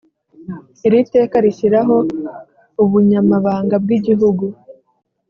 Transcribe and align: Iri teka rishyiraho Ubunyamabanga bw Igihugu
Iri 0.85 0.99
teka 1.13 1.35
rishyiraho 1.45 1.95
Ubunyamabanga 2.83 3.75
bw 3.83 3.89
Igihugu 3.97 4.45